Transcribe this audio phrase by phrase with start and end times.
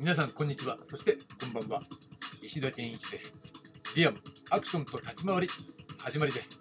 [0.00, 0.78] 皆さんこんにちは。
[0.88, 1.80] そしてこんばんは。
[2.42, 3.34] 石田健一です。
[3.94, 4.16] リアル
[4.48, 5.48] アクションと立ち回り
[5.98, 6.58] 始まりです。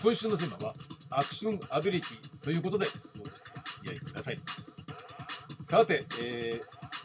[0.00, 0.74] 今週のテーマは
[1.10, 3.40] アクションアビリティということでお付
[3.84, 4.38] き合いください。
[5.68, 6.60] さて、えー、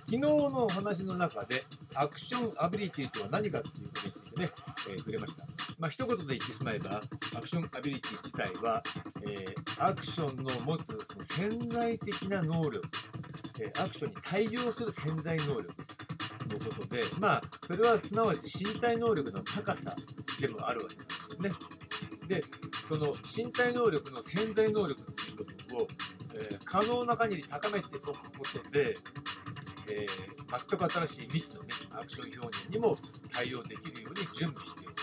[0.05, 1.63] 昨日のお話の中で
[1.95, 4.49] アクションアビリティとは何かということについてね、
[4.91, 5.47] えー、触れました。
[5.79, 7.01] まあ一言で言ってしまえば
[7.35, 8.83] アクションアビリティ自体は、
[9.23, 12.79] えー、アクションの持つ潜在的な能力
[13.59, 15.63] えアクションに対応する潜在能力
[16.49, 19.95] のことで、まあ、それはすなわち身体能力の高さ
[20.39, 21.81] でもあるわけなんですね。
[22.27, 22.41] で、
[22.87, 25.87] その身体能力の潜在能力っていう部分を、
[26.35, 28.13] えー、可能な限り高めておくこ
[28.63, 28.93] とで、
[29.91, 32.93] えー、全く新しい未知のね、アクション表現にも
[33.33, 34.93] 対応できるように準備している。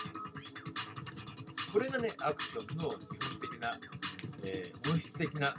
[1.72, 3.70] これがね、アクションの基本的な、
[4.44, 5.52] えー、本質的な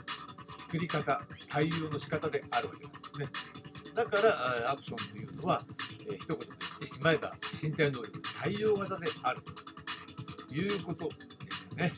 [0.58, 3.26] 作り方、対応の仕方であるわけなんですね。
[3.94, 5.58] だからアクションというのは、
[6.08, 9.42] えー、一言で言ってしまえば身体能力対応型である
[10.48, 11.10] ということで
[11.50, 11.90] すね。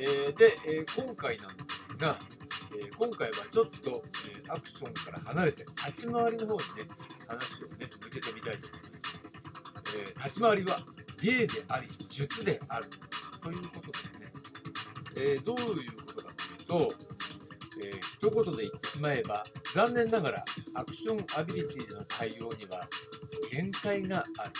[0.00, 2.16] えー、で、えー、今回なんですが、
[2.74, 6.88] え今回はちょっと、えアクションから離れて立ち回りの方にね
[7.28, 9.02] 話をね向けてみたいと思います。
[9.98, 10.78] え立ち回りは
[11.22, 12.86] 芸であり術である
[13.40, 14.32] ということですね。
[15.16, 16.34] えどういうことか
[16.66, 16.94] というと、
[17.80, 19.42] えー、一言で言ってしまえば
[19.74, 22.80] 残念ながらアクションアビリティでの対応には
[23.50, 24.52] 限界がある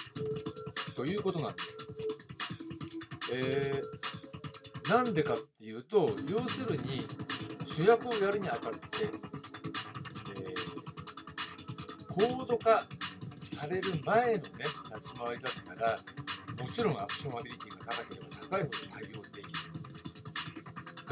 [0.96, 1.78] ということなんです。
[3.34, 7.00] えー、なんでかっていうと要するに
[7.66, 8.78] 主役をやるにあたって、
[10.40, 12.82] えー、高度化
[13.40, 15.96] される前のね立ち回りだったら
[16.62, 19.41] もちろんアクションアビリティが高ければ高いほど対応で。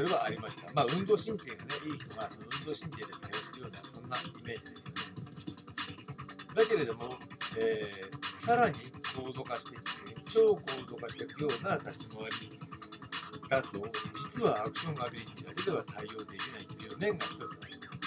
[0.01, 0.73] それはありました。
[0.73, 5.05] まあ運動神経がねいい人が運動神経で対応するようなそんなイメージですよね。
[6.55, 7.01] だけれども、
[7.61, 8.79] えー、さらに
[9.13, 9.81] 高度化していっ
[10.17, 10.57] て、超高
[10.89, 12.49] 度化していくような立ち回り
[13.47, 13.69] だと、
[14.33, 18.01] 実はアクションアビリティだけでは対応できないという面が一つあります。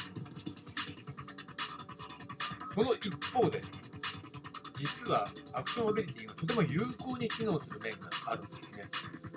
[2.74, 3.60] その一方で、
[4.74, 5.24] 実は
[5.54, 8.88] アクションアビリティがとても有効に機能する面があるんですね。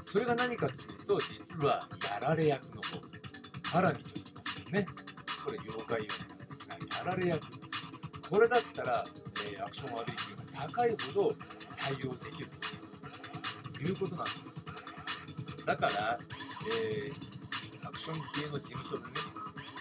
[0.08, 1.80] それが何かというと、実は
[2.20, 4.86] やられ役の方、ハラミとね。
[5.46, 7.48] これ妖怪用なんですが、やられ役。
[8.28, 9.04] これだったら、
[9.46, 11.36] えー、アクションアビリティが高いほど
[11.78, 12.50] 対応できる
[13.72, 15.66] ということなんです。
[15.68, 16.18] だから、
[16.82, 19.12] えー、アクション系の事務所でね、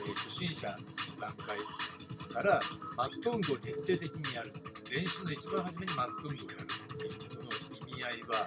[0.06, 0.76] えー、初心者の
[1.18, 1.56] 段階
[2.36, 2.60] から
[2.98, 4.52] マット運動を徹底的にやる。
[4.92, 7.48] 練習の一番初めにマット運動をやるっていうその
[7.88, 8.44] 意味合いは、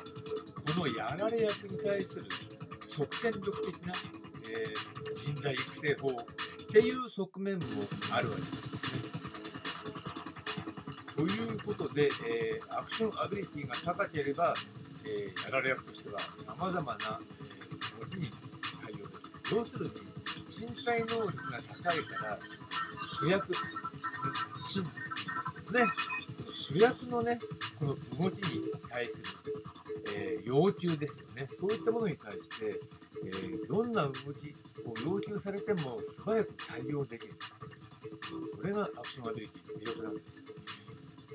[0.78, 2.28] このやられ役に対する
[3.00, 3.94] 即戦力的な、
[4.52, 5.00] えー
[5.30, 6.16] 人材育成法っ
[6.72, 7.64] ていう側面も
[8.14, 10.00] あるわけですね。
[11.16, 14.54] ということで、えー、アクションアビリティが高ければ、
[15.06, 18.28] えー、やられ役としてはさまざまな、えー、に
[18.82, 19.58] 対応できる。
[19.58, 19.92] 要するに
[20.48, 22.40] 身体能力が高いから
[23.20, 23.54] 主役、
[24.60, 24.90] 真ね、
[26.72, 27.40] 主役のね、
[27.80, 29.24] この動きに対する、
[30.16, 31.48] えー、要求ですよね。
[31.60, 32.80] そういったものに対して、
[33.26, 34.20] えー、どんな動き
[34.86, 37.34] を要求されても素早く対応できる。
[38.62, 40.46] それがアクションアビリティの魅力なんです。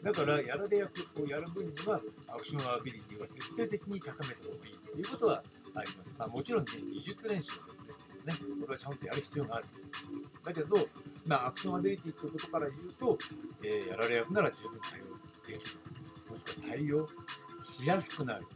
[0.05, 5.43] だから、やられ役をやる分には、アクションアビリティは徹底的に高めた方がいいということは
[5.75, 6.15] あります。
[6.17, 9.67] まあ、もちろん、ね、技術練習は別ですけどね、これはちゃんとやる必要がある。
[10.45, 10.77] だけど、
[11.27, 13.19] まあ、アクションアビリティということから言うと、
[13.65, 15.05] えー、やられ役なら十分対応
[15.47, 15.61] できる。
[16.31, 17.09] もしくは対応
[17.63, 18.47] しやすくなる。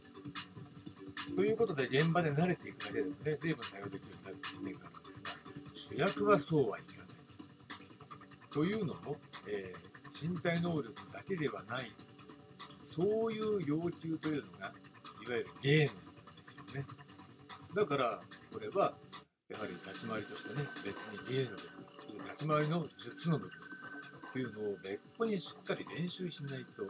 [1.35, 7.09] ということで、現場で慣れていくだけでもね、随分対応できるようになるという面があるんですが、主役はそうはいかない。
[8.51, 9.17] というのも、
[9.49, 11.91] えー、身体能力だけではない、
[12.95, 14.67] そういう要求というのが、
[15.27, 15.91] いわゆるゲームで
[16.43, 16.87] すよね。
[17.75, 18.21] だから、
[18.53, 18.95] これは、
[19.49, 20.97] やはり立ち回りとしてね、別
[21.31, 21.78] に芸の部分、
[22.29, 23.53] 立ち回りの術の部分
[24.33, 26.85] というのを別個にしっかり練習しないと、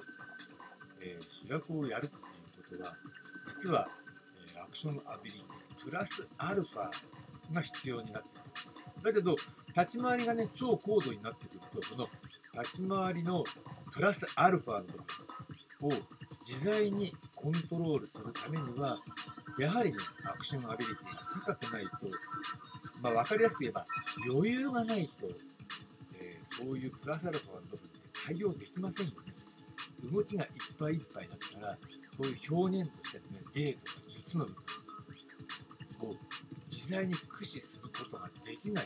[1.01, 2.23] えー、主役をやるという
[2.71, 2.97] ことは、
[3.47, 3.89] 実は
[4.57, 6.91] えアクションアビリティプラスアルファ
[7.55, 9.05] が必要になってくる。
[9.05, 9.37] だけど、
[9.77, 12.09] 立ち回りがね、超高度になってくると、その
[12.61, 13.45] 立ち回りの
[13.93, 16.03] プラスアルファの部分を
[16.41, 18.97] 自在にコントロールするためには、
[19.59, 21.91] やはりね、アクションアビリティが高くないと、
[23.03, 23.85] まあ、分かりやすく言えば、
[24.29, 25.27] 余裕がないと、
[26.21, 27.81] えー、そういうプラスアルファの部分で
[28.27, 29.39] 対応できませんよね。
[30.13, 31.79] 動きがいっぱいいっぱいだったら、
[32.17, 33.25] そういう表現としてね、
[33.55, 34.53] 芸とか術の部
[36.01, 36.15] 分を
[36.71, 38.85] 自在に駆使することができない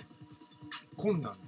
[0.96, 1.38] 困難で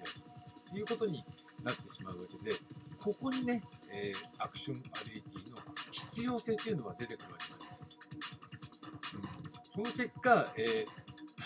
[0.71, 1.25] ということに
[1.63, 2.57] なってしまうわけで、
[2.99, 3.63] ここにね、
[3.93, 5.59] えーアクションアビリティの
[5.93, 7.97] 必要性というのは出てくるわけなんです。
[9.77, 11.04] うん、その結果、えー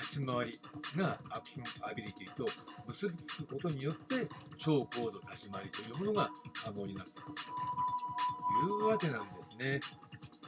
[0.08, 0.58] 立ち回り
[0.96, 2.46] がアクションアビリティと
[2.88, 6.30] 結びつくことによって超高度立ち回りというものが
[6.64, 7.20] 可能になると
[8.66, 9.80] いうわけなんですね。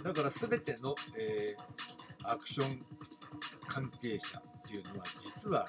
[0.03, 1.91] だから全ての、えー
[2.25, 2.79] アクション
[3.67, 5.67] 関係者っていうのは実は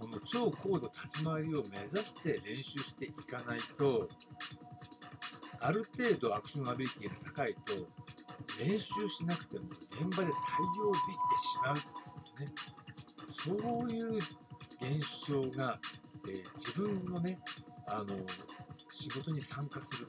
[0.00, 4.08] この超高度立ち回りを目指して練習していかないと
[5.60, 7.72] ある程度アクションアビリティが高いと
[8.64, 11.82] 練習しなくても現場で対応できてしまう、ね、
[13.44, 13.52] そ
[13.84, 15.78] ういう現象が、
[16.28, 17.38] えー自分のね
[17.86, 18.16] あの
[18.88, 20.06] 仕事に参加する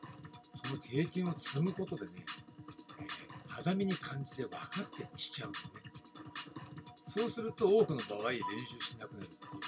[0.66, 2.12] その経験を積むことでね、
[3.00, 5.66] えー肌身に感じて分かってきちゃうんでね。
[7.18, 9.68] そうすると多くの場合練習しなくなるっていうね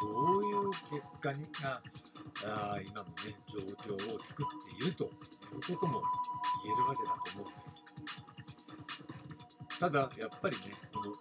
[0.00, 1.82] そういう結果にが
[2.46, 4.46] あ今のね状況を作っ
[4.78, 6.02] ているということも
[6.64, 7.74] 言えるわけだと思うんです。
[9.80, 10.62] ただやっぱりね
[10.92, 11.12] この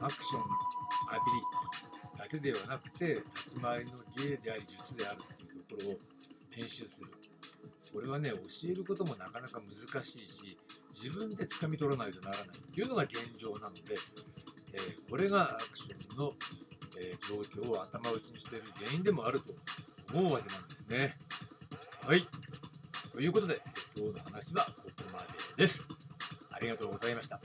[0.00, 5.98] アクションアビリティだけではなくて立ち回りの芸であり術であるっていうところを
[6.56, 7.06] 練習する
[7.92, 8.36] これはね教
[8.70, 10.58] えることもなかなか難しいし
[10.92, 13.82] 自分で掴み取らないとならないっていうのが現状なので、
[14.72, 16.32] えーこれがアクションの、
[16.98, 19.52] えー状況を頭打ちにしている原因でもあると
[20.14, 21.10] 思うわけなんですね。
[22.06, 22.26] はい。
[23.12, 23.58] ということで、
[23.96, 25.20] 今日の話はここま
[25.56, 25.88] でです。
[26.50, 27.40] ありがとうございました。